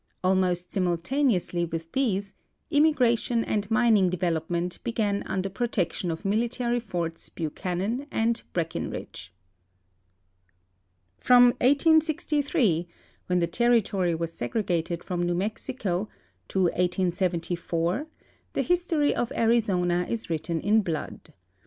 Almost 0.23 0.73
simultaneously 0.73 1.63
with 1.63 1.91
these, 1.91 2.33
immigration 2.71 3.45
and 3.45 3.69
mining 3.69 4.09
development 4.09 4.83
began 4.83 5.21
under 5.27 5.47
protection 5.47 6.09
of 6.09 6.25
military 6.25 6.79
forts 6.79 7.29
Buchanan 7.29 8.07
and 8.09 8.41
Breckinridge. 8.51 9.31
From 11.19 11.43
1863, 11.61 12.87
when 13.27 13.41
the 13.41 13.45
territory 13.45 14.15
was 14.15 14.33
segregated 14.33 15.03
from 15.03 15.21
New 15.21 15.35
Mexico, 15.35 16.09
to 16.47 16.63
1874, 16.63 18.07
the 18.53 18.63
history 18.63 19.13
of 19.13 19.31
Arizona 19.33 20.07
is 20.09 20.31
written 20.31 20.59
in 20.61 20.81
blood. 20.81 21.31